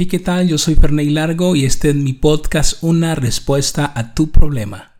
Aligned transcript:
Hey, 0.00 0.06
¿qué 0.06 0.20
tal? 0.20 0.46
Yo 0.46 0.58
soy 0.58 0.76
Ferney 0.76 1.10
Largo 1.10 1.56
y 1.56 1.64
este 1.64 1.90
es 1.90 1.96
mi 1.96 2.12
podcast 2.12 2.84
Una 2.84 3.16
respuesta 3.16 3.92
a 3.96 4.14
tu 4.14 4.30
problema. 4.30 4.92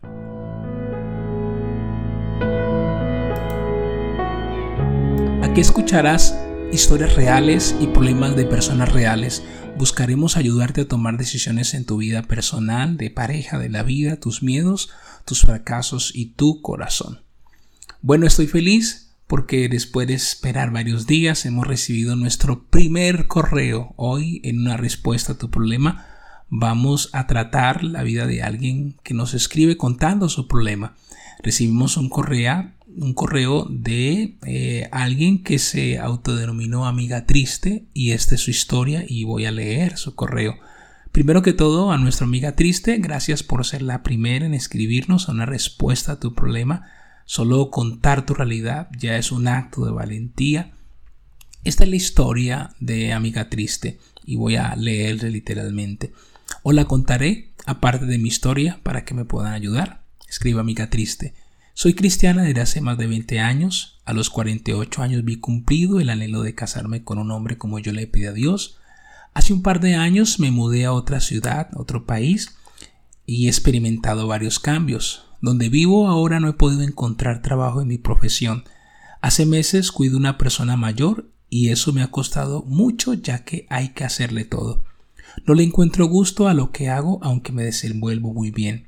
Aquí 5.41 5.61
escucharás 5.61 6.37
historias 6.73 7.15
reales 7.15 7.77
y 7.79 7.87
problemas 7.87 8.35
de 8.35 8.43
personas 8.43 8.91
reales. 8.91 9.41
Buscaremos 9.77 10.35
ayudarte 10.35 10.81
a 10.81 10.87
tomar 10.89 11.17
decisiones 11.17 11.75
en 11.75 11.85
tu 11.85 11.95
vida 11.95 12.23
personal, 12.23 12.97
de 12.97 13.09
pareja, 13.09 13.57
de 13.57 13.69
la 13.69 13.83
vida, 13.83 14.17
tus 14.17 14.43
miedos, 14.43 14.89
tus 15.23 15.43
fracasos 15.43 16.11
y 16.13 16.31
tu 16.33 16.61
corazón. 16.61 17.21
Bueno, 18.01 18.27
estoy 18.27 18.47
feliz 18.47 19.08
porque 19.29 19.69
después 19.69 20.07
de 20.07 20.15
esperar 20.15 20.71
varios 20.71 21.05
días 21.05 21.45
hemos 21.45 21.67
recibido 21.67 22.15
nuestro 22.15 22.63
primer 22.63 23.27
correo. 23.27 23.93
Hoy, 23.95 24.41
en 24.43 24.61
una 24.61 24.75
respuesta 24.75 25.33
a 25.33 25.37
tu 25.37 25.51
problema, 25.51 26.07
vamos 26.49 27.11
a 27.13 27.27
tratar 27.27 27.83
la 27.83 28.01
vida 28.01 28.25
de 28.25 28.41
alguien 28.41 28.95
que 29.03 29.13
nos 29.13 29.35
escribe 29.35 29.77
contando 29.77 30.29
su 30.29 30.47
problema. 30.47 30.95
Recibimos 31.43 31.95
un 31.95 32.09
correo, 32.09 32.71
un 32.87 33.13
correo 33.13 33.67
de 33.69 34.39
eh, 34.47 34.89
alguien 34.91 35.43
que 35.43 35.59
se 35.59 35.99
autodenominó 35.99 36.87
amiga 36.87 37.27
triste 37.27 37.85
y 37.93 38.13
esta 38.13 38.33
es 38.33 38.41
su 38.41 38.49
historia 38.49 39.05
y 39.07 39.25
voy 39.25 39.45
a 39.45 39.51
leer 39.51 39.97
su 39.97 40.15
correo. 40.15 40.55
Primero 41.11 41.43
que 41.43 41.53
todo, 41.53 41.91
a 41.91 41.99
nuestra 41.99 42.25
amiga 42.25 42.55
triste, 42.55 42.97
gracias 42.97 43.43
por 43.43 43.63
ser 43.63 43.83
la 43.83 44.01
primera 44.01 44.47
en 44.47 44.55
escribirnos 44.55 45.27
una 45.27 45.45
respuesta 45.45 46.13
a 46.13 46.19
tu 46.19 46.33
problema. 46.33 46.87
Solo 47.29 47.69
contar 47.69 48.25
tu 48.25 48.33
realidad 48.33 48.89
ya 48.97 49.15
es 49.15 49.31
un 49.31 49.47
acto 49.47 49.85
de 49.85 49.91
valentía. 49.91 50.71
Esta 51.63 51.83
es 51.83 51.89
la 51.91 51.95
historia 51.95 52.71
de 52.79 53.13
Amiga 53.13 53.51
Triste 53.51 53.99
y 54.25 54.35
voy 54.35 54.55
a 54.55 54.75
leerle 54.75 55.29
literalmente. 55.29 56.11
O 56.63 56.71
la 56.71 56.85
contaré 56.85 57.51
aparte 57.67 58.07
de 58.07 58.17
mi 58.17 58.29
historia 58.29 58.79
para 58.81 59.05
que 59.05 59.13
me 59.13 59.25
puedan 59.25 59.53
ayudar. 59.53 60.01
Escriba 60.27 60.61
Amiga 60.61 60.89
Triste. 60.89 61.35
Soy 61.75 61.93
cristiana 61.93 62.41
desde 62.41 62.61
hace 62.61 62.81
más 62.81 62.97
de 62.97 63.05
20 63.05 63.39
años. 63.39 64.01
A 64.05 64.13
los 64.13 64.31
48 64.31 65.03
años 65.03 65.23
vi 65.23 65.35
cumplido 65.35 65.99
el 65.99 66.09
anhelo 66.09 66.41
de 66.41 66.55
casarme 66.55 67.03
con 67.03 67.19
un 67.19 67.29
hombre 67.29 67.59
como 67.59 67.77
yo 67.77 67.91
le 67.91 68.07
pedí 68.07 68.25
a 68.25 68.33
Dios. 68.33 68.79
Hace 69.35 69.53
un 69.53 69.61
par 69.61 69.81
de 69.81 69.93
años 69.93 70.39
me 70.39 70.49
mudé 70.49 70.85
a 70.85 70.93
otra 70.93 71.19
ciudad, 71.19 71.69
otro 71.75 72.07
país, 72.07 72.55
y 73.27 73.45
he 73.45 73.49
experimentado 73.49 74.25
varios 74.25 74.57
cambios. 74.57 75.28
Donde 75.41 75.69
vivo 75.69 76.07
ahora 76.07 76.39
no 76.39 76.49
he 76.49 76.53
podido 76.53 76.81
encontrar 76.81 77.41
trabajo 77.41 77.81
en 77.81 77.87
mi 77.87 77.97
profesión. 77.97 78.63
Hace 79.21 79.45
meses 79.45 79.91
cuido 79.91 80.17
una 80.17 80.37
persona 80.37 80.75
mayor 80.75 81.29
y 81.49 81.69
eso 81.69 81.93
me 81.93 82.01
ha 82.01 82.11
costado 82.11 82.63
mucho 82.63 83.13
ya 83.13 83.43
que 83.43 83.65
hay 83.69 83.89
que 83.89 84.03
hacerle 84.03 84.45
todo. 84.45 84.83
No 85.45 85.53
le 85.53 85.63
encuentro 85.63 86.07
gusto 86.07 86.47
a 86.47 86.53
lo 86.53 86.71
que 86.71 86.89
hago 86.89 87.19
aunque 87.21 87.51
me 87.51 87.63
desenvuelvo 87.63 88.33
muy 88.33 88.51
bien. 88.51 88.87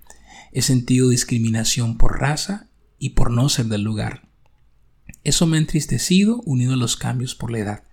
He 0.51 0.61
sentido 0.61 1.09
discriminación 1.09 1.97
por 1.97 2.19
raza 2.19 2.67
y 2.99 3.11
por 3.11 3.31
no 3.31 3.47
ser 3.47 3.67
del 3.67 3.83
lugar. 3.83 4.27
Eso 5.23 5.47
me 5.47 5.57
ha 5.57 5.61
entristecido 5.61 6.41
unido 6.45 6.73
a 6.73 6.77
los 6.77 6.97
cambios 6.97 7.35
por 7.35 7.51
la 7.51 7.59
edad. 7.59 7.83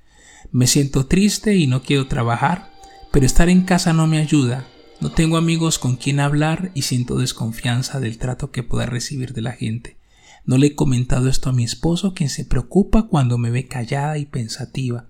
Me 0.51 0.67
siento 0.67 1.07
triste 1.07 1.57
y 1.57 1.67
no 1.67 1.83
quiero 1.83 2.09
trabajar, 2.09 2.73
pero 3.13 3.27
estar 3.27 3.49
en 3.49 3.63
casa 3.63 3.93
no 3.93 4.07
me 4.07 4.19
ayuda 4.19 4.67
no 5.01 5.13
tengo 5.13 5.37
amigos 5.37 5.79
con 5.79 5.97
quien 5.97 6.19
hablar 6.19 6.73
y 6.75 6.83
siento 6.83 7.19
desconfianza 7.19 8.01
del 8.01 8.19
trato 8.19 8.51
que 8.51 8.65
pueda 8.65 8.87
recibir 8.87 9.33
de 9.33 9.43
la 9.43 9.53
gente. 9.53 9.97
No 10.45 10.59
le 10.59 10.69
he 10.69 10.75
comentado 10.75 11.29
esto 11.29 11.51
a 11.51 11.53
mi 11.53 11.63
esposo, 11.63 12.15
quien 12.15 12.31
se 12.31 12.45
preocupa 12.45 13.07
cuando 13.07 13.39
me 13.39 13.51
ve 13.51 13.69
callada 13.69 14.19
y 14.19 14.27
pensativa. 14.27 15.07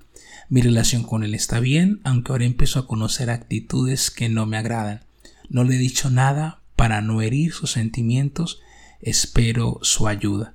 Mi 0.51 0.61
relación 0.61 1.05
con 1.05 1.25
él 1.25 1.35
está 1.35 1.61
bien, 1.61 2.01
aunque 2.05 2.33
ahora 2.33 2.45
empiezo 2.45 2.81
a 2.81 2.87
conocer 2.87 3.31
actitudes 3.31 4.11
que 4.11 4.29
no 4.29 4.47
me 4.47 4.59
agradan. 4.59 5.01
No 5.49 5.65
le 5.65 5.77
he 5.77 5.79
dicho 5.79 6.11
nada 6.11 6.61
para 6.77 7.01
no 7.01 7.23
herir 7.23 7.53
sus 7.53 7.71
sentimientos. 7.71 8.61
Espero 9.01 9.79
su 9.83 10.07
ayuda. 10.07 10.55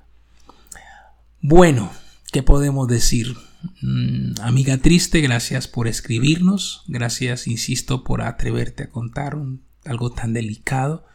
Bueno, 1.42 1.92
¿qué 2.32 2.44
podemos 2.44 2.88
decir? 2.88 3.36
Mm, 3.82 4.34
amiga 4.42 4.78
triste, 4.78 5.22
gracias 5.22 5.68
por 5.68 5.88
escribirnos, 5.88 6.84
gracias, 6.88 7.48
insisto, 7.48 8.04
por 8.04 8.22
atreverte 8.22 8.84
a 8.84 8.90
contar 8.90 9.38
algo 9.86 10.12
tan 10.12 10.34
delicado. 10.34 11.06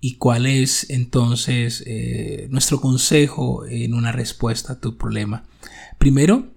¿Y 0.00 0.16
cuál 0.16 0.46
es 0.46 0.90
entonces 0.90 1.82
eh, 1.86 2.46
nuestro 2.50 2.80
consejo 2.80 3.66
en 3.66 3.94
una 3.94 4.12
respuesta 4.12 4.74
a 4.74 4.80
tu 4.80 4.98
problema? 4.98 5.46
Primero, 5.98 6.52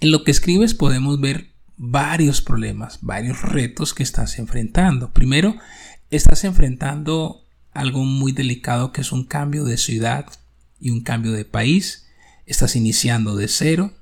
en 0.00 0.10
lo 0.10 0.24
que 0.24 0.32
escribes 0.32 0.74
podemos 0.74 1.20
ver 1.20 1.52
varios 1.76 2.40
problemas, 2.40 2.98
varios 3.02 3.42
retos 3.42 3.94
que 3.94 4.02
estás 4.02 4.38
enfrentando. 4.38 5.12
Primero, 5.12 5.56
estás 6.10 6.44
enfrentando 6.44 7.46
algo 7.72 8.04
muy 8.04 8.32
delicado 8.32 8.92
que 8.92 9.00
es 9.00 9.12
un 9.12 9.24
cambio 9.24 9.64
de 9.64 9.76
ciudad 9.76 10.26
y 10.80 10.90
un 10.90 11.02
cambio 11.02 11.32
de 11.32 11.44
país. 11.44 12.06
Estás 12.46 12.76
iniciando 12.76 13.36
de 13.36 13.48
cero, 13.48 13.92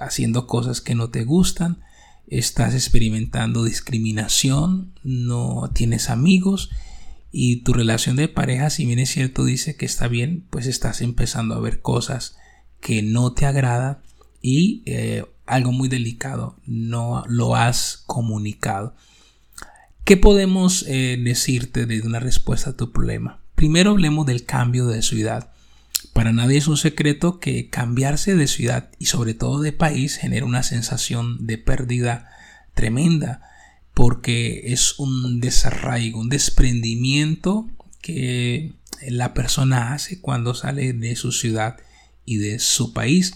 haciendo 0.00 0.46
cosas 0.46 0.80
que 0.80 0.94
no 0.94 1.10
te 1.10 1.24
gustan, 1.24 1.82
estás 2.26 2.74
experimentando 2.74 3.64
discriminación, 3.64 4.92
no 5.02 5.70
tienes 5.74 6.10
amigos 6.10 6.70
y 7.30 7.62
tu 7.62 7.72
relación 7.72 8.16
de 8.16 8.28
pareja, 8.28 8.70
si 8.70 8.86
bien 8.86 8.98
es 8.98 9.10
cierto, 9.10 9.44
dice 9.44 9.76
que 9.76 9.86
está 9.86 10.08
bien, 10.08 10.46
pues 10.50 10.66
estás 10.66 11.00
empezando 11.00 11.54
a 11.54 11.60
ver 11.60 11.80
cosas 11.80 12.36
que 12.80 13.02
no 13.02 13.32
te 13.32 13.46
agrada 13.46 14.02
y 14.40 14.82
eh, 14.86 15.24
algo 15.46 15.72
muy 15.72 15.88
delicado, 15.88 16.56
no 16.66 17.24
lo 17.26 17.56
has 17.56 18.04
comunicado. 18.06 18.94
¿Qué 20.04 20.16
podemos 20.18 20.84
eh, 20.86 21.18
decirte 21.22 21.86
de 21.86 22.02
una 22.02 22.20
respuesta 22.20 22.70
a 22.70 22.76
tu 22.76 22.92
problema? 22.92 23.40
Primero 23.54 23.92
hablemos 23.92 24.26
del 24.26 24.44
cambio 24.44 24.86
de 24.86 25.00
ciudad. 25.00 25.53
Para 26.14 26.32
nadie 26.32 26.56
es 26.56 26.68
un 26.68 26.76
secreto 26.78 27.40
que 27.40 27.68
cambiarse 27.68 28.36
de 28.36 28.46
ciudad 28.46 28.90
y 28.98 29.06
sobre 29.06 29.34
todo 29.34 29.60
de 29.60 29.72
país 29.72 30.16
genera 30.16 30.46
una 30.46 30.62
sensación 30.62 31.46
de 31.46 31.58
pérdida 31.58 32.30
tremenda 32.72 33.42
porque 33.94 34.72
es 34.72 34.98
un 34.98 35.40
desarraigo, 35.40 36.20
un 36.20 36.28
desprendimiento 36.28 37.68
que 38.00 38.74
la 39.08 39.34
persona 39.34 39.92
hace 39.92 40.20
cuando 40.20 40.54
sale 40.54 40.92
de 40.92 41.16
su 41.16 41.32
ciudad 41.32 41.76
y 42.24 42.36
de 42.36 42.58
su 42.60 42.92
país. 42.92 43.34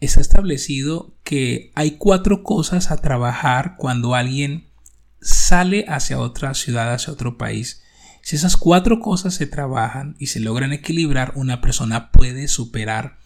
Está 0.00 0.20
establecido 0.20 1.14
que 1.22 1.70
hay 1.74 1.92
cuatro 1.92 2.42
cosas 2.42 2.90
a 2.90 2.98
trabajar 2.98 3.76
cuando 3.76 4.14
alguien 4.14 4.66
sale 5.20 5.84
hacia 5.88 6.18
otra 6.18 6.54
ciudad, 6.54 6.92
hacia 6.92 7.12
otro 7.12 7.36
país. 7.38 7.82
Si 8.26 8.34
esas 8.34 8.56
cuatro 8.56 8.98
cosas 8.98 9.34
se 9.34 9.46
trabajan 9.46 10.16
y 10.18 10.26
se 10.26 10.40
logran 10.40 10.72
equilibrar, 10.72 11.30
una 11.36 11.60
persona 11.60 12.10
puede 12.10 12.48
superar 12.48 13.18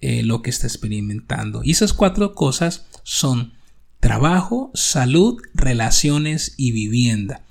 eh, 0.00 0.24
lo 0.24 0.42
que 0.42 0.50
está 0.50 0.66
experimentando. 0.66 1.60
Y 1.62 1.70
esas 1.70 1.92
cuatro 1.92 2.34
cosas 2.34 2.84
son 3.04 3.52
trabajo, 4.00 4.72
salud, 4.74 5.40
relaciones 5.54 6.54
y 6.56 6.72
vivienda. 6.72 7.44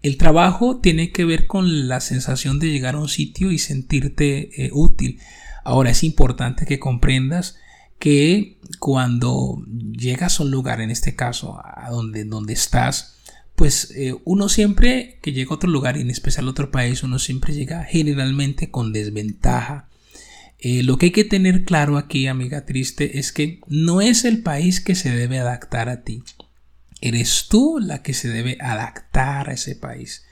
El 0.00 0.16
trabajo 0.16 0.80
tiene 0.80 1.12
que 1.12 1.26
ver 1.26 1.46
con 1.46 1.88
la 1.88 2.00
sensación 2.00 2.58
de 2.58 2.70
llegar 2.70 2.94
a 2.94 3.00
un 3.00 3.10
sitio 3.10 3.52
y 3.52 3.58
sentirte 3.58 4.64
eh, 4.64 4.70
útil. 4.72 5.20
Ahora 5.62 5.90
es 5.90 6.02
importante 6.02 6.64
que 6.64 6.78
comprendas 6.78 7.56
que 7.98 8.58
cuando 8.78 9.62
llegas 9.68 10.40
a 10.40 10.44
un 10.44 10.50
lugar, 10.50 10.80
en 10.80 10.90
este 10.90 11.14
caso 11.14 11.60
a 11.62 11.90
donde, 11.90 12.24
donde 12.24 12.54
estás, 12.54 13.19
pues 13.60 13.92
eh, 13.94 14.14
uno 14.24 14.48
siempre 14.48 15.18
que 15.20 15.34
llega 15.34 15.50
a 15.50 15.54
otro 15.56 15.68
lugar 15.68 15.98
y 15.98 16.00
en 16.00 16.08
especial 16.08 16.46
a 16.46 16.50
otro 16.50 16.70
país, 16.70 17.02
uno 17.02 17.18
siempre 17.18 17.52
llega 17.52 17.84
generalmente 17.84 18.70
con 18.70 18.90
desventaja. 18.90 19.86
Eh, 20.60 20.82
lo 20.82 20.96
que 20.96 21.06
hay 21.06 21.12
que 21.12 21.26
tener 21.26 21.66
claro 21.66 21.98
aquí, 21.98 22.26
amiga 22.26 22.64
triste, 22.64 23.18
es 23.18 23.32
que 23.32 23.60
no 23.66 24.00
es 24.00 24.24
el 24.24 24.42
país 24.42 24.80
que 24.80 24.94
se 24.94 25.10
debe 25.10 25.38
adaptar 25.38 25.90
a 25.90 26.04
ti. 26.04 26.22
Eres 27.02 27.48
tú 27.50 27.78
la 27.78 28.00
que 28.00 28.14
se 28.14 28.30
debe 28.30 28.56
adaptar 28.62 29.50
a 29.50 29.52
ese 29.52 29.76
país. 29.76 30.24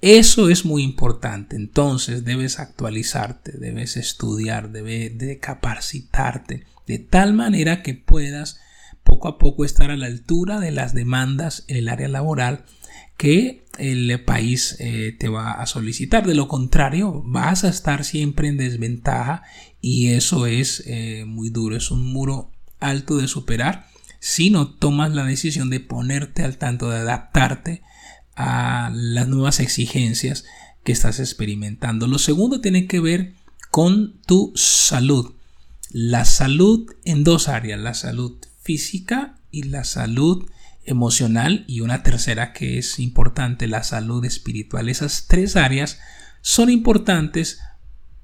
Eso 0.00 0.48
es 0.48 0.64
muy 0.64 0.84
importante. 0.84 1.56
Entonces 1.56 2.24
debes 2.24 2.60
actualizarte, 2.60 3.58
debes 3.58 3.96
estudiar, 3.96 4.70
debes 4.70 5.18
de 5.18 5.40
capacitarte 5.40 6.66
de 6.86 7.00
tal 7.00 7.32
manera 7.32 7.82
que 7.82 7.94
puedas 7.94 8.60
poco 9.14 9.28
a 9.28 9.38
poco 9.38 9.64
estar 9.64 9.92
a 9.92 9.96
la 9.96 10.06
altura 10.06 10.58
de 10.58 10.72
las 10.72 10.92
demandas 10.92 11.64
en 11.68 11.76
el 11.76 11.88
área 11.88 12.08
laboral 12.08 12.64
que 13.16 13.64
el 13.78 14.24
país 14.24 14.76
eh, 14.80 15.14
te 15.16 15.28
va 15.28 15.52
a 15.52 15.66
solicitar. 15.66 16.26
De 16.26 16.34
lo 16.34 16.48
contrario, 16.48 17.22
vas 17.24 17.62
a 17.62 17.68
estar 17.68 18.04
siempre 18.04 18.48
en 18.48 18.56
desventaja 18.56 19.44
y 19.80 20.08
eso 20.08 20.46
es 20.46 20.82
eh, 20.86 21.24
muy 21.28 21.50
duro, 21.50 21.76
es 21.76 21.92
un 21.92 22.12
muro 22.12 22.50
alto 22.80 23.18
de 23.18 23.28
superar 23.28 23.86
si 24.18 24.50
no 24.50 24.68
tomas 24.68 25.12
la 25.12 25.24
decisión 25.24 25.70
de 25.70 25.78
ponerte 25.78 26.42
al 26.42 26.56
tanto, 26.58 26.90
de 26.90 26.98
adaptarte 26.98 27.82
a 28.34 28.90
las 28.92 29.28
nuevas 29.28 29.60
exigencias 29.60 30.44
que 30.82 30.90
estás 30.90 31.20
experimentando. 31.20 32.08
Lo 32.08 32.18
segundo 32.18 32.60
tiene 32.60 32.88
que 32.88 32.98
ver 32.98 33.34
con 33.70 34.18
tu 34.26 34.52
salud. 34.56 35.34
La 35.90 36.24
salud 36.24 36.90
en 37.04 37.22
dos 37.22 37.46
áreas, 37.46 37.78
la 37.78 37.94
salud 37.94 38.38
física 38.64 39.38
y 39.50 39.64
la 39.64 39.84
salud 39.84 40.48
emocional 40.84 41.64
y 41.68 41.80
una 41.80 42.02
tercera 42.02 42.52
que 42.52 42.78
es 42.78 42.98
importante, 42.98 43.68
la 43.68 43.84
salud 43.84 44.24
espiritual. 44.24 44.88
Esas 44.88 45.26
tres 45.28 45.54
áreas 45.56 46.00
son 46.40 46.70
importantes 46.70 47.60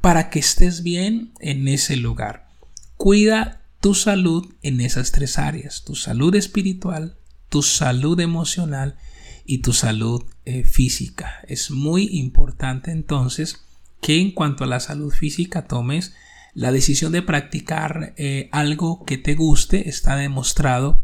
para 0.00 0.30
que 0.30 0.38
estés 0.38 0.82
bien 0.82 1.32
en 1.40 1.68
ese 1.68 1.96
lugar. 1.96 2.48
Cuida 2.96 3.62
tu 3.80 3.94
salud 3.94 4.52
en 4.62 4.80
esas 4.80 5.12
tres 5.12 5.38
áreas, 5.38 5.84
tu 5.84 5.94
salud 5.94 6.34
espiritual, 6.34 7.16
tu 7.48 7.62
salud 7.62 8.18
emocional 8.20 8.96
y 9.44 9.58
tu 9.58 9.72
salud 9.72 10.24
eh, 10.44 10.64
física. 10.64 11.40
Es 11.48 11.70
muy 11.70 12.08
importante 12.12 12.90
entonces 12.90 13.64
que 14.00 14.20
en 14.20 14.32
cuanto 14.32 14.64
a 14.64 14.66
la 14.66 14.80
salud 14.80 15.12
física 15.12 15.66
tomes 15.66 16.14
la 16.54 16.72
decisión 16.72 17.12
de 17.12 17.22
practicar 17.22 18.14
eh, 18.16 18.48
algo 18.52 19.04
que 19.04 19.18
te 19.18 19.34
guste. 19.34 19.88
Está 19.88 20.16
demostrado 20.16 21.02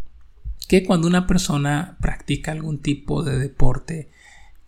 que 0.69 0.85
cuando 0.85 1.07
una 1.07 1.27
persona 1.27 1.97
practica 2.01 2.53
algún 2.53 2.81
tipo 2.81 3.23
de 3.23 3.39
deporte, 3.39 4.11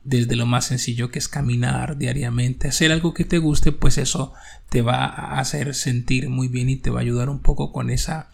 desde 0.04 0.36
lo 0.36 0.46
más 0.46 0.66
sencillo 0.66 1.10
que 1.10 1.18
es 1.18 1.28
caminar 1.28 1.98
diariamente, 1.98 2.68
hacer 2.68 2.92
algo 2.92 3.12
que 3.12 3.24
te 3.24 3.38
guste, 3.38 3.72
pues 3.72 3.98
eso 3.98 4.32
te 4.70 4.80
va 4.80 5.04
a 5.04 5.38
hacer 5.38 5.74
sentir 5.74 6.28
muy 6.28 6.48
bien 6.48 6.68
y 6.68 6.76
te 6.76 6.90
va 6.90 7.00
a 7.00 7.02
ayudar 7.02 7.28
un 7.28 7.40
poco 7.40 7.72
con 7.72 7.90
esa 7.90 8.28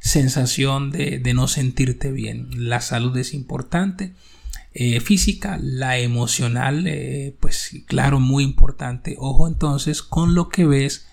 sensación 0.00 0.90
de, 0.90 1.20
no 1.34 1.48
sentirte 1.48 2.12
bien. 2.12 2.48
La 2.68 2.80
salud 2.80 3.16
es 3.16 3.34
importante. 3.34 4.14
Eh, 4.74 5.00
física, 5.00 5.58
la 5.60 5.98
emocional, 5.98 6.86
eh, 6.86 7.36
pues 7.40 7.72
claro, 7.86 8.20
muy 8.20 8.44
importante. 8.44 9.16
Ojo 9.18 9.48
entonces 9.48 10.02
con 10.02 10.34
lo 10.34 10.48
que 10.48 10.66
ves, 10.66 11.06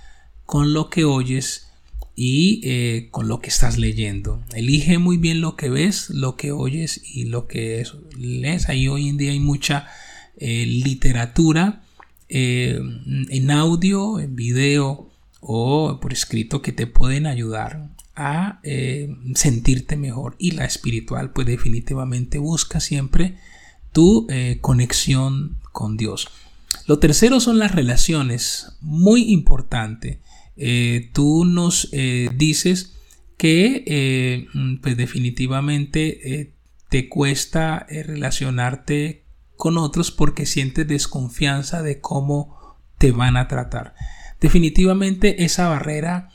con 0.45 0.73
lo 0.73 0.89
que 0.89 1.05
oyes 1.05 1.67
y 2.15 2.61
eh, 2.63 3.09
con 3.11 3.27
lo 3.27 3.39
que 3.39 3.49
estás 3.49 3.77
leyendo. 3.77 4.41
Elige 4.53 4.97
muy 4.97 5.17
bien 5.17 5.41
lo 5.41 5.55
que 5.55 5.69
ves, 5.69 6.09
lo 6.09 6.37
que 6.37 6.51
oyes 6.51 7.01
y 7.03 7.25
lo 7.25 7.47
que 7.47 7.85
lees. 8.17 8.69
Ahí 8.69 8.87
hoy 8.87 9.09
en 9.09 9.17
día 9.17 9.31
hay 9.31 9.39
mucha 9.39 9.87
eh, 10.37 10.65
literatura 10.65 11.83
eh, 12.29 12.79
en 13.29 13.51
audio, 13.51 14.19
en 14.19 14.35
video 14.35 15.09
o 15.41 15.99
por 16.01 16.13
escrito 16.13 16.61
que 16.61 16.71
te 16.71 16.87
pueden 16.87 17.27
ayudar 17.27 17.89
a 18.15 18.61
sentirte 19.35 19.97
mejor. 19.97 20.35
Y 20.39 20.51
la 20.51 20.63
espiritual, 20.63 21.31
pues 21.33 21.45
definitivamente 21.47 22.37
busca 22.37 22.79
siempre 22.79 23.37
tu 23.91 24.25
conexión 24.61 25.57
con 25.73 25.97
Dios. 25.97 26.29
Lo 26.87 26.97
tercero 26.99 27.41
son 27.41 27.59
las 27.59 27.73
relaciones, 27.73 28.71
muy 28.79 29.33
importante. 29.33 30.19
Eh, 30.57 31.09
tú 31.13 31.45
nos 31.45 31.89
eh, 31.91 32.29
dices 32.35 32.93
que 33.37 33.83
eh, 33.85 34.47
pues 34.81 34.95
definitivamente 34.95 36.53
te 36.89 37.09
cuesta 37.09 37.85
relacionarte 37.89 39.23
con 39.57 39.77
otros 39.77 40.11
porque 40.11 40.45
sientes 40.45 40.87
desconfianza 40.87 41.81
de 41.81 41.99
cómo 41.99 42.77
te 42.97 43.11
van 43.11 43.37
a 43.37 43.47
tratar. 43.47 43.95
Definitivamente 44.39 45.43
esa 45.43 45.67
barrera 45.67 46.29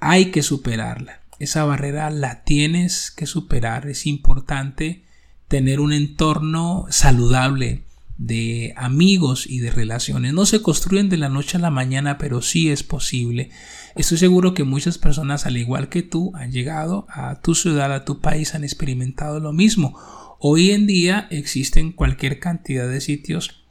hay 0.00 0.30
que 0.30 0.42
superarla. 0.42 1.22
Esa 1.38 1.64
barrera 1.64 2.10
la 2.10 2.44
tienes 2.44 3.10
que 3.10 3.26
superar. 3.26 3.86
Es 3.88 4.06
importante 4.06 5.04
tener 5.48 5.80
un 5.80 5.92
entorno 5.92 6.86
saludable, 6.90 7.84
de 8.18 8.72
amigos 8.76 9.46
y 9.46 9.58
de 9.58 9.70
relaciones. 9.70 10.32
No 10.32 10.46
se 10.46 10.62
construyen 10.62 11.08
de 11.08 11.18
la 11.18 11.28
noche 11.28 11.58
a 11.58 11.60
la 11.60 11.70
mañana, 11.70 12.18
pero 12.18 12.42
sí 12.42 12.70
es 12.70 12.82
posible. 12.82 13.50
Estoy 13.94 14.18
seguro 14.18 14.54
que 14.54 14.64
muchas 14.64 14.98
personas, 14.98 15.46
al 15.46 15.56
igual 15.56 15.88
que 15.88 16.02
tú, 16.02 16.32
han 16.34 16.52
llegado 16.52 17.06
a 17.10 17.40
tu 17.40 17.54
ciudad, 17.54 17.92
a 17.92 18.04
tu 18.04 18.20
país, 18.20 18.54
han 18.54 18.64
experimentado 18.64 19.40
lo 19.40 19.52
mismo. 19.52 19.98
Hoy 20.38 20.70
en 20.70 20.86
día 20.86 21.28
existen 21.30 21.92
cualquier 21.92 22.38
cantidad 22.38 22.88
de 22.88 23.00
sitios 23.00 23.64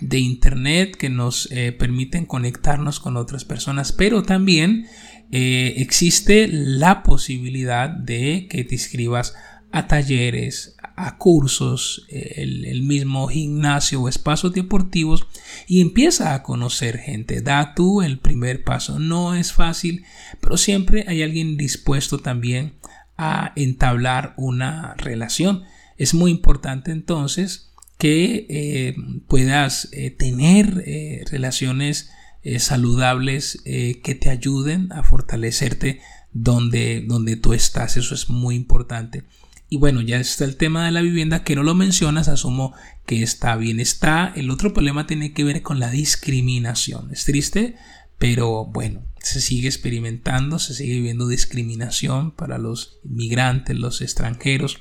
de 0.00 0.18
internet 0.18 0.96
que 0.96 1.10
nos 1.10 1.50
eh, 1.52 1.72
permiten 1.72 2.24
conectarnos 2.24 2.98
con 2.98 3.16
otras 3.16 3.44
personas, 3.44 3.92
pero 3.92 4.22
también 4.22 4.86
eh, 5.30 5.74
existe 5.78 6.48
la 6.48 7.02
posibilidad 7.02 7.90
de 7.90 8.46
que 8.50 8.64
te 8.64 8.74
inscribas 8.74 9.34
a 9.70 9.86
talleres, 9.86 10.76
a 10.96 11.18
cursos, 11.18 12.06
el, 12.08 12.82
mismo 12.82 13.28
gimnasio 13.28 14.02
o 14.02 14.08
espacios 14.08 14.52
deportivos 14.52 15.26
y 15.66 15.80
empieza 15.80 16.34
a 16.34 16.42
conocer 16.42 16.98
gente. 16.98 17.40
Da 17.40 17.74
tú 17.74 18.02
el 18.02 18.18
primer 18.18 18.64
paso. 18.64 18.98
No 18.98 19.34
es 19.34 19.52
fácil, 19.52 20.04
pero 20.40 20.56
siempre 20.56 21.04
hay 21.08 21.22
alguien 21.22 21.56
dispuesto 21.56 22.18
también 22.18 22.74
a 23.16 23.52
entablar 23.56 24.34
una 24.36 24.94
relación. 24.94 25.62
Es 25.96 26.14
muy 26.14 26.30
importante 26.30 26.90
entonces 26.90 27.72
que 27.98 28.46
eh, 28.48 28.96
puedas 29.28 29.88
eh, 29.92 30.10
tener 30.10 30.82
eh, 30.86 31.24
relaciones 31.30 32.10
saludables 32.58 33.62
que 33.62 34.16
te 34.20 34.28
ayuden 34.28 34.90
a 34.90 35.04
fortalecerte 35.04 36.00
donde, 36.32 37.04
donde 37.06 37.36
tú 37.36 37.52
estás. 37.52 37.96
Eso 37.96 38.16
es 38.16 38.28
muy 38.28 38.56
importante. 38.56 39.22
Y 39.72 39.78
bueno, 39.78 40.02
ya 40.02 40.20
está 40.20 40.44
el 40.44 40.56
tema 40.56 40.84
de 40.84 40.90
la 40.90 41.00
vivienda 41.00 41.44
que 41.44 41.56
no 41.56 41.62
lo 41.62 41.74
mencionas, 41.74 42.28
asumo 42.28 42.74
que 43.06 43.22
está 43.22 43.56
bien. 43.56 43.80
Está, 43.80 44.30
el 44.36 44.50
otro 44.50 44.74
problema 44.74 45.06
tiene 45.06 45.32
que 45.32 45.44
ver 45.44 45.62
con 45.62 45.80
la 45.80 45.90
discriminación. 45.90 47.08
Es 47.10 47.24
triste, 47.24 47.76
pero 48.18 48.66
bueno, 48.66 49.00
se 49.22 49.40
sigue 49.40 49.68
experimentando, 49.68 50.58
se 50.58 50.74
sigue 50.74 51.00
viendo 51.00 51.26
discriminación 51.26 52.32
para 52.32 52.58
los 52.58 52.98
inmigrantes, 53.02 53.78
los 53.78 54.02
extranjeros. 54.02 54.76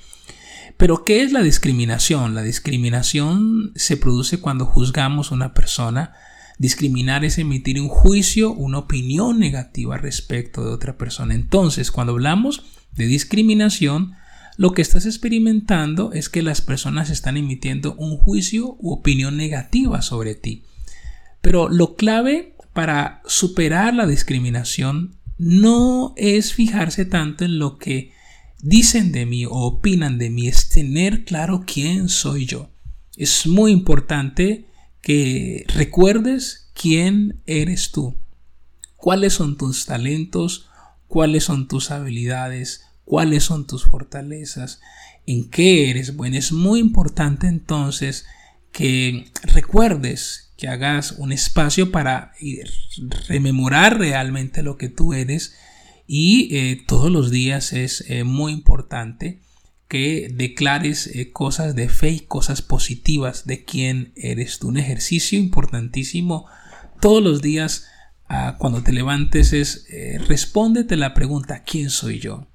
Pero 0.76 1.06
¿qué 1.06 1.24
es 1.24 1.32
la 1.32 1.42
discriminación? 1.42 2.36
La 2.36 2.44
discriminación 2.44 3.72
se 3.78 3.96
produce 3.96 4.42
cuando 4.42 4.66
juzgamos 4.66 5.32
a 5.32 5.36
una 5.36 5.54
persona. 5.54 6.16
Discriminar 6.58 7.24
es 7.24 7.38
emitir 7.38 7.80
un 7.80 7.88
juicio, 7.88 8.52
una 8.52 8.80
opinión 8.80 9.40
negativa 9.40 9.98
respecto 9.98 10.66
de 10.66 10.74
otra 10.74 10.98
persona. 10.98 11.34
Entonces, 11.34 11.92
cuando 11.92 12.12
hablamos 12.12 12.66
de 12.92 13.06
discriminación, 13.06 14.18
lo 14.62 14.74
que 14.74 14.84
estás 14.84 15.08
experimentando 15.08 16.14
es 16.14 16.30
que 16.30 16.44
las 16.44 16.62
personas 16.62 17.10
están 17.10 17.36
emitiendo 17.36 17.96
un 17.96 18.16
juicio 18.16 18.76
u 18.78 18.92
opinión 18.92 19.36
negativa 19.36 20.04
sobre 20.04 20.36
ti. 20.36 20.62
Pero 21.42 21.68
lo 21.68 21.96
clave 21.96 22.54
para 22.72 23.24
superar 23.26 23.96
la 23.96 24.06
discriminación 24.06 25.16
no 25.40 26.14
es 26.16 26.54
fijarse 26.54 27.06
tanto 27.06 27.44
en 27.44 27.58
lo 27.58 27.80
que 27.80 28.12
dicen 28.62 29.12
de 29.12 29.26
mí 29.26 29.48
o 29.48 29.66
opinan 29.66 30.20
de 30.20 30.30
mí, 30.30 30.48
es 30.48 30.70
tener 30.70 31.26
claro 31.26 31.64
quién 31.66 32.08
soy 32.08 32.46
yo. 32.46 32.70
Es 33.18 33.48
muy 33.48 33.72
importante 33.72 34.68
que 35.02 35.66
recuerdes 35.70 36.70
quién 36.76 37.42
eres 37.48 37.90
tú, 37.90 38.16
cuáles 38.96 39.34
son 39.34 39.58
tus 39.58 39.88
talentos, 39.88 40.68
cuáles 41.08 41.46
son 41.46 41.68
tus 41.68 41.90
habilidades, 41.90 42.91
cuáles 43.06 43.44
son 43.44 43.68
tus 43.68 43.86
fortalezas, 43.86 44.80
en 45.26 45.50
qué 45.50 45.90
eres 45.90 46.16
bueno. 46.16 46.38
Es 46.38 46.52
muy 46.52 46.80
importante 46.80 47.48
entonces 47.48 48.26
que 48.72 49.32
recuerdes, 49.44 50.54
que 50.58 50.68
hagas 50.68 51.14
un 51.14 51.32
espacio 51.32 51.92
para 51.92 52.34
rememorar 53.28 53.98
realmente 53.98 54.64
lo 54.64 54.78
que 54.78 54.90
tú 54.90 55.14
eres 55.14 55.56
y 56.08 56.56
eh, 56.56 56.84
todos 56.88 57.10
los 57.10 57.32
días 57.32 57.74
es 57.74 58.04
eh, 58.10 58.24
muy 58.24 58.54
importante 58.54 59.42
que 59.88 60.30
declares 60.34 61.08
eh, 61.08 61.32
cosas 61.32 61.76
de 61.76 61.90
fe 61.90 62.12
y 62.12 62.20
cosas 62.20 62.62
positivas 62.62 63.46
de 63.46 63.64
quién 63.66 64.14
eres 64.16 64.60
tú. 64.60 64.68
Un 64.68 64.78
ejercicio 64.78 65.40
importantísimo 65.40 66.48
todos 67.00 67.24
los 67.24 67.42
días 67.42 67.88
ah, 68.28 68.58
cuando 68.60 68.84
te 68.84 68.92
levantes 68.92 69.54
es 69.54 69.88
respóndete 70.28 70.96
la 70.96 71.14
pregunta 71.14 71.64
¿quién 71.64 71.90
soy 71.90 72.20
yo? 72.20 72.51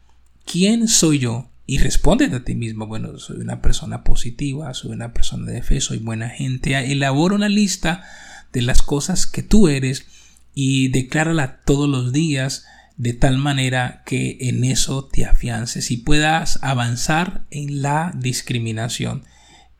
¿Quién 0.46 0.88
soy 0.88 1.18
yo? 1.18 1.50
Y 1.66 1.78
respóndete 1.78 2.36
a 2.36 2.44
ti 2.44 2.54
mismo, 2.54 2.86
bueno, 2.86 3.18
soy 3.18 3.38
una 3.38 3.60
persona 3.60 4.04
positiva, 4.04 4.72
soy 4.72 4.92
una 4.92 5.12
persona 5.12 5.50
de 5.50 5.62
fe, 5.62 5.80
soy 5.80 5.98
buena 5.98 6.30
gente. 6.30 6.74
Elabora 6.90 7.34
una 7.34 7.48
lista 7.48 8.04
de 8.52 8.62
las 8.62 8.82
cosas 8.82 9.26
que 9.26 9.42
tú 9.42 9.68
eres 9.68 10.06
y 10.54 10.88
declárala 10.88 11.60
todos 11.64 11.88
los 11.88 12.12
días 12.12 12.64
de 12.96 13.12
tal 13.12 13.36
manera 13.36 14.02
que 14.06 14.38
en 14.40 14.64
eso 14.64 15.04
te 15.04 15.26
afiances 15.26 15.90
y 15.90 15.98
puedas 15.98 16.60
avanzar 16.62 17.44
en 17.50 17.82
la 17.82 18.12
discriminación 18.16 19.24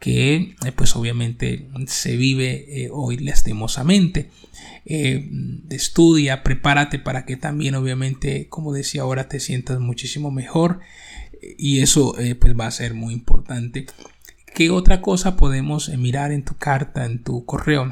que 0.07 0.55
eh, 0.65 0.71
pues 0.77 0.95
obviamente 0.95 1.69
se 1.89 2.17
vive 2.17 2.65
eh, 2.69 2.91
hoy 2.93 3.17
lastimosamente. 3.17 4.31
Eh, 4.85 5.29
estudia, 5.69 6.45
prepárate 6.45 7.01
para 7.01 7.25
que 7.27 7.37
también 7.37 7.75
obviamente, 7.75 8.49
como 8.49 8.73
decía 8.73 9.03
ahora, 9.03 9.29
te 9.29 9.41
sientas 9.41 9.81
muchísimo 9.81 10.31
mejor 10.31 10.79
y 11.59 11.81
eso 11.81 12.15
pues 12.39 12.57
va 12.57 12.69
a 12.69 12.71
ser 12.71 12.95
muy 12.95 13.15
importante. 13.15 13.87
¿Qué 14.55 14.71
otra 14.71 15.03
cosa 15.03 15.35
podemos 15.35 15.89
mirar 15.89 16.31
en 16.31 16.45
tu 16.45 16.55
carta, 16.55 17.05
en 17.05 17.25
tu 17.25 17.45
correo? 17.45 17.91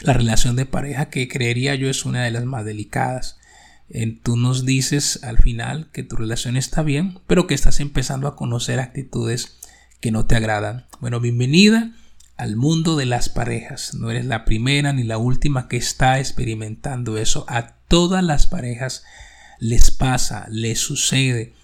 La 0.00 0.14
relación 0.14 0.56
de 0.56 0.64
pareja 0.64 1.10
que 1.10 1.28
creería 1.28 1.74
yo 1.74 1.90
es 1.90 2.06
una 2.06 2.24
de 2.24 2.30
las 2.30 2.46
más 2.46 2.64
delicadas. 2.64 3.38
tú 4.22 4.38
nos 4.38 4.64
dices 4.64 5.22
al 5.22 5.36
final 5.36 5.90
que 5.92 6.02
tu 6.02 6.16
relación 6.16 6.56
está 6.56 6.82
bien, 6.82 7.18
pero 7.26 7.46
que 7.46 7.52
estás 7.52 7.78
empezando 7.78 8.26
a 8.26 8.36
conocer 8.36 8.80
actitudes 8.80 9.58
que 10.02 10.10
no 10.10 10.26
te 10.26 10.34
agradan. 10.34 10.84
Bueno, 11.00 11.20
bienvenida 11.20 11.92
al 12.36 12.56
mundo 12.56 12.96
de 12.96 13.06
las 13.06 13.28
parejas. 13.28 13.94
No 13.94 14.10
eres 14.10 14.26
la 14.26 14.44
primera 14.44 14.92
ni 14.92 15.04
la 15.04 15.16
última 15.16 15.68
que 15.68 15.76
está 15.76 16.18
experimentando 16.18 17.18
eso. 17.18 17.46
A 17.48 17.76
todas 17.86 18.24
las 18.24 18.48
parejas 18.48 19.04
les 19.60 19.92
pasa, 19.92 20.48
les 20.50 20.80
sucede. 20.80 21.54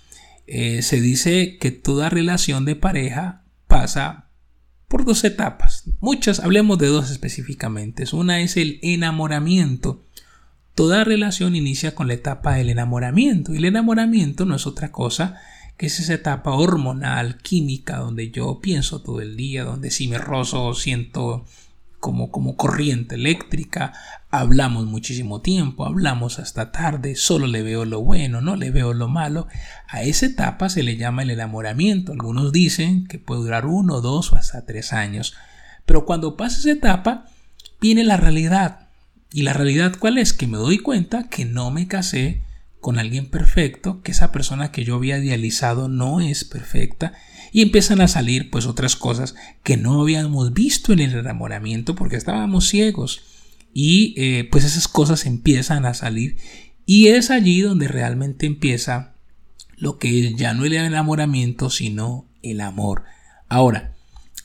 Eh, 0.46 0.82
se 0.82 1.00
dice 1.00 1.58
que 1.58 1.72
toda 1.72 2.10
relación 2.10 2.64
de 2.64 2.76
pareja 2.76 3.42
pasa 3.66 4.28
por 4.86 5.04
dos 5.04 5.24
etapas. 5.24 5.90
Muchas, 5.98 6.38
hablemos 6.38 6.78
de 6.78 6.86
dos 6.86 7.10
específicamente. 7.10 8.04
Una 8.12 8.40
es 8.40 8.56
el 8.56 8.78
enamoramiento. 8.82 10.04
Toda 10.76 11.02
relación 11.02 11.56
inicia 11.56 11.96
con 11.96 12.06
la 12.06 12.14
etapa 12.14 12.54
del 12.54 12.70
enamoramiento. 12.70 13.52
Y 13.52 13.56
el 13.56 13.64
enamoramiento 13.64 14.44
no 14.44 14.54
es 14.54 14.64
otra 14.68 14.92
cosa 14.92 15.40
que 15.78 15.86
es 15.86 16.00
esa 16.00 16.14
etapa 16.14 16.52
hormonal, 16.52 17.38
química, 17.38 17.98
donde 17.98 18.30
yo 18.30 18.58
pienso 18.60 19.00
todo 19.00 19.20
el 19.20 19.36
día, 19.36 19.62
donde 19.62 19.92
si 19.92 20.08
me 20.08 20.18
rozo 20.18 20.74
siento 20.74 21.46
como, 22.00 22.32
como 22.32 22.56
corriente 22.56 23.14
eléctrica, 23.14 23.92
hablamos 24.28 24.86
muchísimo 24.86 25.40
tiempo, 25.40 25.86
hablamos 25.86 26.40
hasta 26.40 26.72
tarde, 26.72 27.14
solo 27.14 27.46
le 27.46 27.62
veo 27.62 27.84
lo 27.84 28.02
bueno, 28.02 28.40
no 28.40 28.56
le 28.56 28.72
veo 28.72 28.92
lo 28.92 29.06
malo. 29.06 29.46
A 29.86 30.02
esa 30.02 30.26
etapa 30.26 30.68
se 30.68 30.82
le 30.82 30.96
llama 30.96 31.22
el 31.22 31.30
enamoramiento. 31.30 32.12
Algunos 32.12 32.52
dicen 32.52 33.06
que 33.06 33.20
puede 33.20 33.42
durar 33.42 33.64
uno, 33.64 34.00
dos 34.00 34.32
o 34.32 34.36
hasta 34.36 34.66
tres 34.66 34.92
años. 34.92 35.34
Pero 35.86 36.04
cuando 36.04 36.36
pasa 36.36 36.58
esa 36.58 36.72
etapa, 36.72 37.26
viene 37.80 38.02
la 38.02 38.16
realidad. 38.16 38.88
¿Y 39.32 39.42
la 39.42 39.52
realidad 39.52 39.94
cuál 39.96 40.18
es? 40.18 40.32
Que 40.32 40.48
me 40.48 40.58
doy 40.58 40.78
cuenta 40.78 41.28
que 41.28 41.44
no 41.44 41.70
me 41.70 41.86
casé 41.86 42.42
con 42.80 42.98
alguien 42.98 43.28
perfecto, 43.30 44.02
que 44.02 44.12
esa 44.12 44.32
persona 44.32 44.70
que 44.70 44.84
yo 44.84 44.96
había 44.96 45.18
idealizado 45.18 45.88
no 45.88 46.20
es 46.20 46.44
perfecta 46.44 47.12
y 47.52 47.62
empiezan 47.62 48.00
a 48.00 48.08
salir 48.08 48.50
pues 48.50 48.66
otras 48.66 48.96
cosas 48.96 49.34
que 49.62 49.76
no 49.76 50.00
habíamos 50.00 50.52
visto 50.52 50.92
en 50.92 51.00
el 51.00 51.14
enamoramiento 51.14 51.94
porque 51.94 52.16
estábamos 52.16 52.68
ciegos 52.68 53.22
y 53.72 54.14
eh, 54.16 54.48
pues 54.50 54.64
esas 54.64 54.88
cosas 54.88 55.26
empiezan 55.26 55.86
a 55.86 55.94
salir 55.94 56.36
y 56.86 57.08
es 57.08 57.30
allí 57.30 57.60
donde 57.60 57.88
realmente 57.88 58.46
empieza 58.46 59.14
lo 59.76 59.98
que 59.98 60.34
ya 60.34 60.54
no 60.54 60.64
es 60.64 60.72
el 60.72 60.78
enamoramiento 60.78 61.70
sino 61.70 62.28
el 62.42 62.60
amor. 62.60 63.04
Ahora, 63.48 63.94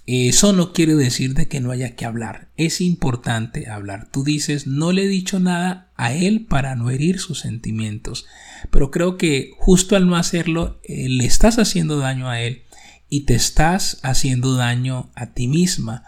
eso 0.06 0.52
no 0.52 0.74
quiere 0.74 0.96
decir 0.96 1.34
de 1.34 1.48
que 1.48 1.62
no 1.62 1.72
haya 1.72 1.96
que 1.96 2.06
hablar. 2.06 2.50
Es 2.58 2.82
importante 2.82 3.70
hablar. 3.70 4.10
Tú 4.12 4.24
dices, 4.24 4.68
no 4.68 4.92
le 4.92 5.04
he 5.04 5.08
dicho 5.08 5.40
nada 5.40 5.92
a 5.96 6.14
él 6.14 6.46
para 6.46 6.76
no 6.76 6.90
herir 6.90 7.20
sus 7.20 7.40
sentimientos. 7.40 8.26
Pero 8.70 8.92
creo 8.92 9.18
que 9.18 9.52
justo 9.58 9.96
al 9.96 10.08
no 10.08 10.18
hacerlo, 10.18 10.80
eh, 10.84 11.08
le 11.08 11.26
estás 11.26 11.58
haciendo 11.58 12.00
daño 12.00 12.30
a 12.30 12.42
él 12.42 12.64
y 13.10 13.22
te 13.22 13.36
estás 13.36 14.00
haciendo 14.04 14.56
daño 14.56 15.10
a 15.16 15.28
ti 15.28 15.48
misma. 15.48 16.04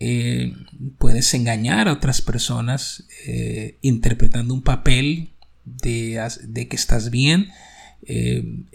Eh, 0.00 0.52
puedes 0.98 1.32
engañar 1.32 1.86
a 1.86 1.92
otras 1.92 2.22
personas 2.22 3.04
eh, 3.26 3.78
interpretando 3.80 4.54
un 4.54 4.62
papel 4.62 5.30
de, 5.64 6.20
de 6.42 6.68
que 6.68 6.76
estás 6.76 7.10
bien, 7.10 7.50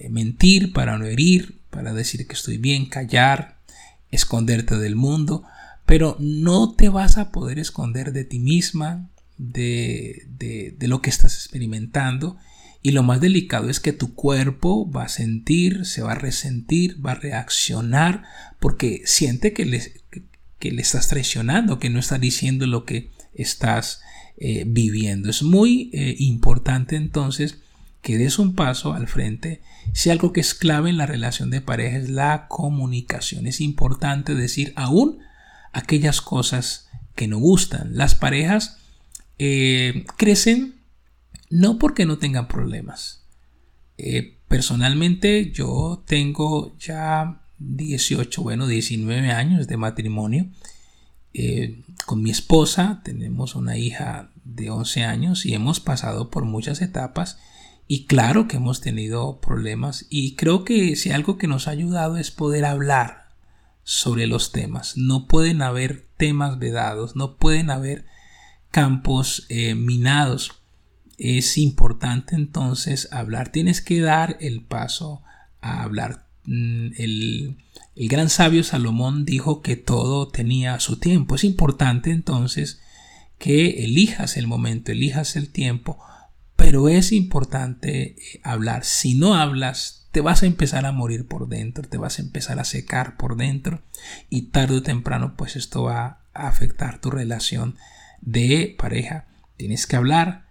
mentir 0.10 0.74
para 0.74 0.98
no 0.98 1.06
herir, 1.06 1.62
para 1.70 1.94
decir 1.94 2.28
que 2.28 2.34
estoy 2.34 2.58
bien, 2.58 2.86
callar, 2.86 3.61
esconderte 4.12 4.78
del 4.78 4.96
mundo, 4.96 5.44
pero 5.86 6.16
no 6.20 6.74
te 6.74 6.90
vas 6.90 7.18
a 7.18 7.32
poder 7.32 7.60
esconder 7.60 8.14
de 8.14 8.24
ti 8.24 8.40
misma, 8.40 9.10
de, 9.38 10.28
de, 10.38 10.88
lo 10.88 11.02
que 11.02 11.10
estás 11.10 11.34
experimentando. 11.36 12.38
Y 12.84 12.92
lo 12.92 13.04
más 13.04 13.22
delicado 13.22 13.70
es 13.70 13.80
que 13.80 13.94
tu 13.94 14.14
cuerpo 14.14 14.90
va 14.90 15.04
a 15.04 15.10
sentir, 15.10 15.86
se 15.86 16.02
va 16.02 16.14
a 16.14 16.16
resentir, 16.16 17.04
va 17.06 17.12
a 17.12 17.16
reaccionar, 17.16 18.24
porque 18.60 19.02
siente 19.06 19.54
que 19.54 19.66
le, 19.66 19.94
que 20.60 20.72
le 20.72 20.82
estás 20.82 21.08
traicionando, 21.08 21.80
que 21.80 21.90
no 21.90 22.00
está 22.00 22.18
diciendo 22.18 22.66
lo 22.68 22.86
que 22.86 23.12
estás 23.34 24.02
eh, 24.38 24.64
viviendo. 24.66 25.30
Es 25.30 25.44
muy 25.44 25.92
eh, 25.94 26.16
importante 26.18 26.96
entonces 26.96 27.60
que 28.02 28.18
des 28.18 28.40
un 28.40 28.56
paso 28.56 28.94
al 28.94 29.08
frente. 29.08 29.62
Si 29.94 30.10
algo 30.10 30.34
que 30.34 30.42
es 30.42 30.54
clave 30.54 30.90
en 30.90 30.98
la 30.98 31.06
relación 31.06 31.50
de 31.50 31.62
pareja 31.62 31.98
es 31.98 32.10
la 32.10 32.48
comunicación. 32.48 33.48
Es 33.48 33.62
importante 33.62 34.36
decir 34.36 34.74
aún 34.76 35.20
aquellas 35.72 36.22
cosas 36.22 36.90
que 37.16 37.28
no 37.28 37.40
gustan. 37.40 37.96
Las 37.96 38.16
parejas 38.16 38.78
eh, 39.38 40.06
crecen 40.18 40.76
no 41.50 41.78
porque 41.78 42.06
no 42.06 42.18
tengan 42.18 42.48
problemas. 42.48 43.24
Eh, 43.98 44.38
personalmente 44.48 45.52
yo 45.52 46.04
tengo 46.08 46.76
ya 46.80 47.42
18, 47.60 48.42
bueno, 48.42 48.66
19 48.66 49.32
años 49.32 49.68
de 49.68 49.78
matrimonio. 49.78 50.48
Eh, 51.34 51.84
con 52.06 52.24
mi 52.24 52.32
esposa 52.32 53.02
tenemos 53.04 53.56
una 53.56 53.78
hija 53.78 54.32
de 54.44 54.70
11 54.70 55.04
años 55.04 55.46
y 55.46 55.54
hemos 55.54 55.80
pasado 55.80 56.30
por 56.30 56.46
muchas 56.46 56.82
etapas 56.82 57.38
y 57.94 58.06
claro 58.06 58.48
que 58.48 58.56
hemos 58.56 58.80
tenido 58.80 59.42
problemas 59.42 60.06
y 60.10 60.38
creo 60.38 60.64
que 60.64 60.96
si 60.96 61.12
algo 61.12 61.38
que 61.38 61.50
nos 61.50 61.68
ha 61.68 61.72
ayudado 61.72 62.16
es 62.16 62.32
poder 62.32 62.64
hablar 62.64 63.32
sobre 63.84 64.28
los 64.28 64.54
temas. 64.54 64.96
No 64.96 65.28
pueden 65.28 65.62
haber 65.62 66.08
temas 66.16 66.58
vedados, 66.58 67.18
no 67.18 67.36
pueden 67.36 67.70
haber 67.70 68.06
campos 68.70 69.46
eh, 69.50 69.76
minados. 69.76 70.54
Es 71.18 71.58
importante 71.58 72.38
entonces 72.38 73.10
hablar. 73.12 73.52
Tienes 73.52 73.82
que 73.82 74.00
dar 74.00 74.38
el 74.40 74.64
paso 74.64 75.22
a 75.60 75.84
hablar. 75.84 76.28
Mm, 76.46 76.94
el, 76.98 77.58
el 77.98 78.08
gran 78.08 78.30
sabio 78.30 78.64
Salomón 78.64 79.26
dijo 79.26 79.62
que 79.62 79.76
todo 79.76 80.30
tenía 80.30 80.80
su 80.80 80.96
tiempo. 80.96 81.36
Es 81.36 81.44
importante 81.44 82.12
entonces 82.12 82.80
que 83.38 83.84
elijas 83.84 84.38
el 84.38 84.48
momento, 84.48 84.94
elijas 84.94 85.36
el 85.36 85.50
tiempo 85.50 86.00
pero 86.62 86.90
es 86.90 87.12
importante 87.12 88.02
eh, 88.02 88.16
hablar. 88.44 88.86
Si 88.86 89.16
no 89.16 89.34
hablas, 89.34 90.08
te 90.12 90.22
vas 90.22 90.44
a 90.44 90.46
empezar 90.46 90.86
a 90.86 90.92
morir 90.92 91.28
por 91.28 91.50
dentro, 91.50 91.90
te 91.90 91.98
vas 91.98 92.20
a 92.20 92.22
empezar 92.22 92.60
a 92.60 92.66
secar 92.66 93.18
por 93.18 93.36
dentro 93.36 93.82
y 94.30 94.44
tarde 94.44 94.78
o 94.78 94.84
temprano 94.84 95.34
pues 95.36 95.56
esto 95.56 95.82
va 95.82 96.22
a 96.36 96.48
afectar 96.48 97.02
tu 97.02 97.10
relación 97.10 97.78
de 98.22 98.76
pareja. 98.78 99.26
Tienes 99.58 99.88
que 99.88 99.96
hablar, 99.96 100.50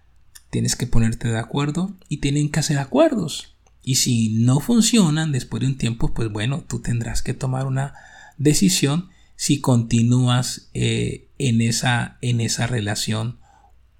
tienes 0.49 0.75
que 0.75 0.85
ponerte 0.85 1.29
de 1.29 1.39
acuerdo 1.39 1.97
y 2.09 2.17
tienen 2.17 2.51
que 2.51 2.59
hacer 2.59 2.77
acuerdos. 2.77 3.55
Y 3.81 3.95
si 3.95 4.33
no 4.33 4.59
funcionan 4.59 5.31
después 5.31 5.61
de 5.61 5.67
un 5.67 5.77
tiempo, 5.77 6.13
pues 6.13 6.29
bueno, 6.29 6.65
tú 6.67 6.81
tendrás 6.81 7.21
que 7.21 7.33
tomar 7.33 7.67
una 7.67 7.93
decisión 8.37 9.11
si 9.37 9.61
continúas 9.61 10.69
eh, 10.73 11.29
en, 11.37 11.61
esa, 11.61 12.17
en 12.19 12.41
esa 12.41 12.67
relación 12.67 13.39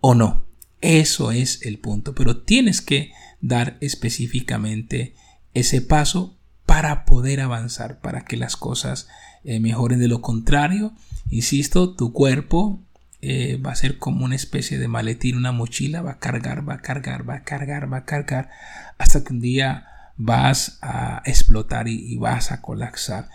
o 0.02 0.14
no. 0.14 0.41
Eso 0.82 1.32
es 1.32 1.62
el 1.62 1.78
punto, 1.78 2.16
pero 2.16 2.42
tienes 2.42 2.82
que 2.82 3.12
dar 3.40 3.78
específicamente 3.82 5.16
ese 5.54 5.82
paso 5.82 6.38
para 6.66 7.06
poder 7.06 7.42
avanzar, 7.42 8.00
para 8.00 8.26
que 8.26 8.38
las 8.38 8.58
cosas 8.58 9.08
eh, 9.44 9.60
mejoren. 9.60 10.00
De 10.00 10.08
lo 10.08 10.22
contrario, 10.22 10.94
insisto, 11.30 11.96
tu 11.96 12.14
cuerpo 12.14 12.82
eh, 13.22 13.62
va 13.64 13.72
a 13.72 13.76
ser 13.76 14.00
como 14.00 14.26
una 14.26 14.36
especie 14.36 14.80
de 14.80 14.88
maletín, 14.88 15.38
una 15.38 15.52
mochila, 15.52 16.02
va 16.02 16.12
a 16.12 16.20
cargar, 16.20 16.68
va 16.68 16.76
a 16.76 16.82
cargar, 16.82 17.30
va 17.30 17.36
a 17.36 17.44
cargar, 17.44 17.92
va 17.92 17.98
a 17.98 18.06
cargar, 18.06 18.50
hasta 18.98 19.24
que 19.24 19.34
un 19.34 19.42
día 19.42 19.86
vas 20.18 20.80
a 20.82 21.22
explotar 21.26 21.88
y 21.88 22.18
vas 22.18 22.52
a 22.52 22.62
colapsar. 22.62 23.30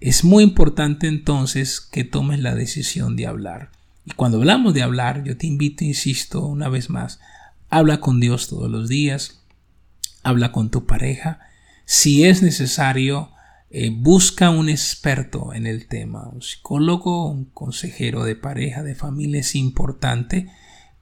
Es 0.00 0.22
muy 0.22 0.44
importante 0.44 1.08
entonces 1.08 1.80
que 1.80 2.04
tomes 2.04 2.40
la 2.40 2.54
decisión 2.54 3.16
de 3.16 3.26
hablar. 3.26 3.70
Y 4.04 4.12
cuando 4.12 4.38
hablamos 4.38 4.74
de 4.74 4.82
hablar, 4.82 5.24
yo 5.24 5.36
te 5.36 5.46
invito, 5.46 5.84
insisto, 5.84 6.46
una 6.46 6.68
vez 6.68 6.90
más, 6.90 7.20
habla 7.70 8.00
con 8.00 8.20
Dios 8.20 8.48
todos 8.48 8.70
los 8.70 8.88
días, 8.88 9.42
habla 10.22 10.52
con 10.52 10.70
tu 10.70 10.86
pareja. 10.86 11.40
Si 11.86 12.24
es 12.24 12.42
necesario, 12.42 13.30
eh, 13.70 13.90
busca 13.90 14.50
un 14.50 14.68
experto 14.68 15.54
en 15.54 15.66
el 15.66 15.88
tema, 15.88 16.28
un 16.28 16.42
psicólogo, 16.42 17.30
un 17.30 17.46
consejero 17.46 18.24
de 18.24 18.36
pareja, 18.36 18.82
de 18.82 18.94
familia. 18.94 19.40
Es 19.40 19.54
importante 19.54 20.50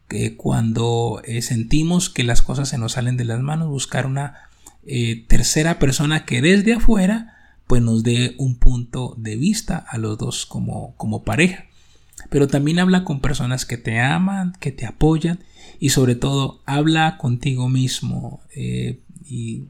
que 0.08 0.36
cuando 0.36 1.22
eh, 1.24 1.42
sentimos 1.42 2.08
que 2.08 2.22
las 2.22 2.42
cosas 2.42 2.68
se 2.68 2.78
nos 2.78 2.92
salen 2.92 3.16
de 3.16 3.24
las 3.24 3.40
manos, 3.40 3.68
buscar 3.68 4.06
una 4.06 4.48
eh, 4.86 5.24
tercera 5.28 5.78
persona 5.78 6.24
que 6.24 6.40
desde 6.40 6.74
afuera 6.74 7.36
pues 7.66 7.82
nos 7.82 8.02
dé 8.02 8.34
un 8.38 8.56
punto 8.58 9.14
de 9.16 9.36
vista 9.36 9.78
a 9.78 9.98
los 9.98 10.18
dos 10.18 10.44
como, 10.46 10.94
como 10.96 11.22
pareja 11.22 11.66
pero 12.30 12.48
también 12.48 12.78
habla 12.78 13.04
con 13.04 13.20
personas 13.20 13.66
que 13.66 13.76
te 13.76 14.00
aman, 14.00 14.54
que 14.60 14.72
te 14.72 14.86
apoyan 14.86 15.40
y 15.78 15.90
sobre 15.90 16.14
todo 16.14 16.62
habla 16.64 17.18
contigo 17.18 17.68
mismo 17.68 18.40
eh, 18.54 19.00
y 19.24 19.64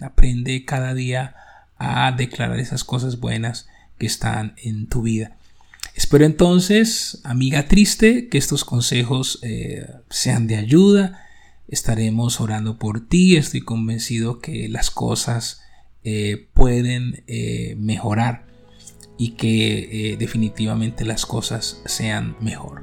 aprende 0.00 0.64
cada 0.64 0.92
día 0.92 1.36
a 1.76 2.12
declarar 2.12 2.58
esas 2.58 2.84
cosas 2.84 3.20
buenas 3.20 3.68
que 3.96 4.06
están 4.06 4.54
en 4.56 4.88
tu 4.88 5.02
vida. 5.02 5.36
Espero 5.94 6.24
entonces, 6.24 7.20
amiga 7.24 7.68
triste, 7.68 8.28
que 8.28 8.38
estos 8.38 8.64
consejos 8.64 9.38
eh, 9.42 9.86
sean 10.10 10.46
de 10.46 10.56
ayuda. 10.56 11.26
Estaremos 11.68 12.40
orando 12.40 12.78
por 12.78 13.06
ti. 13.06 13.36
Estoy 13.36 13.60
convencido 13.60 14.40
que 14.40 14.68
las 14.68 14.90
cosas 14.90 15.60
eh, 16.02 16.48
pueden 16.54 17.24
mejorar. 17.76 18.51
Y 19.22 19.36
que 19.36 20.10
eh, 20.12 20.16
definitivamente 20.16 21.04
las 21.04 21.26
cosas 21.26 21.80
sean 21.84 22.34
mejor. 22.40 22.82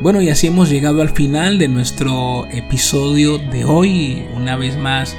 Bueno, 0.00 0.20
y 0.20 0.30
así 0.30 0.48
hemos 0.48 0.68
llegado 0.68 1.00
al 1.00 1.10
final 1.10 1.60
de 1.60 1.68
nuestro 1.68 2.44
episodio 2.46 3.38
de 3.38 3.64
hoy. 3.64 4.26
Una 4.34 4.56
vez 4.56 4.76
más, 4.76 5.16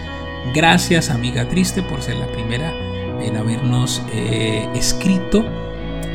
gracias 0.53 1.09
amiga 1.09 1.47
triste 1.47 1.81
por 1.81 2.01
ser 2.01 2.17
la 2.17 2.29
primera 2.33 2.73
en 3.21 3.37
habernos 3.37 4.01
eh, 4.13 4.67
escrito. 4.75 5.45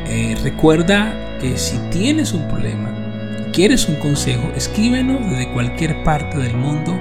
Eh, 0.05 0.37
recuerda 0.43 1.39
que 1.41 1.57
si 1.57 1.79
tienes 1.89 2.31
un 2.31 2.47
problema, 2.47 3.04
quieres 3.55 3.87
un 3.87 3.95
consejo, 3.95 4.51
escríbenos 4.53 5.29
desde 5.29 5.49
cualquier 5.53 6.03
parte 6.03 6.37
del 6.37 6.57
mundo 6.57 6.93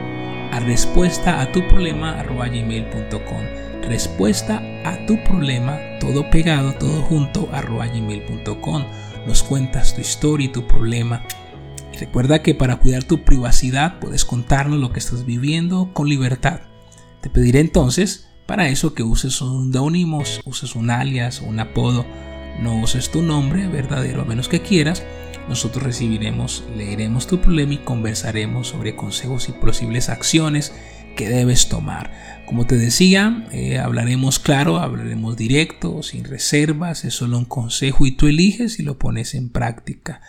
a 0.53 0.61
respuesta 0.61 1.41
a 1.41 1.51
tu 1.51 1.67
problema 1.67 2.23
gmail.com. 2.23 3.43
Respuesta 3.83 4.63
a 4.85 5.05
tu 5.05 5.23
problema, 5.25 5.81
todo 5.99 6.31
pegado, 6.31 6.73
todo 6.75 7.03
junto 7.03 7.49
gmail.com. 7.49 8.85
Nos 9.27 9.43
cuentas 9.43 9.97
tu 9.97 10.01
historia 10.01 10.47
y 10.47 10.53
tu 10.53 10.65
problema 10.65 11.27
recuerda 11.99 12.41
que 12.41 12.55
para 12.55 12.77
cuidar 12.77 13.03
tu 13.03 13.25
privacidad 13.25 13.99
puedes 13.99 14.25
contarnos 14.25 14.79
lo 14.79 14.93
que 14.93 15.01
estás 15.01 15.27
viviendo 15.27 15.91
con 15.93 16.09
libertad. 16.09 16.61
Te 17.21 17.31
pediré 17.31 17.59
entonces 17.59 18.29
para 18.47 18.69
eso 18.69 18.95
que 18.95 19.03
uses 19.03 19.41
un 19.41 19.73
deónimo, 19.73 20.23
uses 20.45 20.77
un 20.77 20.91
alias 20.91 21.41
un 21.41 21.59
apodo, 21.59 22.07
no 22.61 22.81
uses 22.81 23.11
tu 23.11 23.23
nombre 23.23 23.67
verdadero 23.67 24.23
a 24.23 24.25
menos 24.25 24.49
que 24.49 24.61
quieras. 24.61 25.03
Nosotros 25.49 25.83
recibiremos, 25.85 26.65
leeremos 26.77 27.27
tu 27.27 27.41
problema 27.41 27.75
y 27.75 27.79
conversaremos 27.79 28.69
sobre 28.69 28.97
consejos 28.97 29.49
y 29.49 29.53
posibles 29.53 30.09
acciones 30.09 30.73
que 31.17 31.29
debes 31.29 31.69
tomar. 31.69 32.13
Como 32.47 32.67
te 32.67 32.77
decía, 32.77 33.47
eh, 33.53 33.79
hablaremos 33.79 34.39
claro, 34.39 34.79
hablaremos 34.79 35.37
directo, 35.37 36.03
sin 36.03 36.25
reservas, 36.25 37.05
es 37.05 37.15
solo 37.15 37.39
un 37.39 37.45
consejo 37.45 38.07
y 38.07 38.13
tú 38.13 38.27
eliges 38.27 38.79
y 38.79 38.83
lo 38.83 38.99
pones 38.99 39.35
en 39.35 39.49
práctica. 39.51 40.21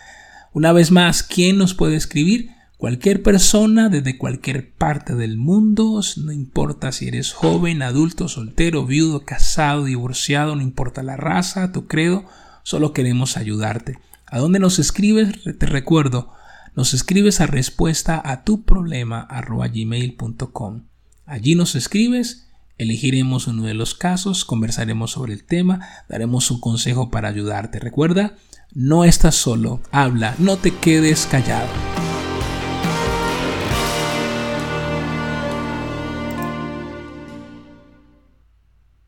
Una 0.52 0.72
vez 0.72 0.90
más, 0.90 1.22
¿quién 1.22 1.58
nos 1.58 1.74
puede 1.74 1.96
escribir? 1.96 2.50
Cualquier 2.78 3.22
persona 3.22 3.88
desde 3.88 4.18
cualquier 4.18 4.70
parte 4.70 5.14
del 5.14 5.38
mundo, 5.38 6.00
no 6.18 6.32
importa 6.32 6.92
si 6.92 7.08
eres 7.08 7.32
joven, 7.32 7.80
adulto, 7.80 8.28
soltero, 8.28 8.84
viudo, 8.84 9.24
casado, 9.24 9.84
divorciado, 9.84 10.56
no 10.56 10.62
importa 10.62 11.02
la 11.02 11.16
raza, 11.16 11.72
tu 11.72 11.86
credo, 11.86 12.24
solo 12.62 12.92
queremos 12.92 13.38
ayudarte. 13.38 13.98
¿A 14.28 14.38
dónde 14.38 14.58
nos 14.58 14.78
escribes? 14.78 15.28
Te 15.58 15.66
recuerdo, 15.66 16.32
nos 16.74 16.94
escribes 16.94 17.40
a 17.40 17.46
respuesta 17.46 18.20
a 18.24 18.42
tu 18.42 18.64
problema 18.64 19.28
gmail.com. 19.72 20.82
Allí 21.24 21.54
nos 21.54 21.76
escribes, 21.76 22.48
elegiremos 22.76 23.46
uno 23.46 23.62
de 23.62 23.74
los 23.74 23.94
casos, 23.94 24.44
conversaremos 24.44 25.12
sobre 25.12 25.32
el 25.32 25.44
tema, 25.44 25.80
daremos 26.08 26.50
un 26.50 26.60
consejo 26.60 27.10
para 27.10 27.28
ayudarte. 27.28 27.78
Recuerda, 27.78 28.36
no 28.74 29.04
estás 29.04 29.36
solo, 29.36 29.80
habla, 29.92 30.34
no 30.38 30.56
te 30.56 30.74
quedes 30.74 31.26
callado. 31.26 31.68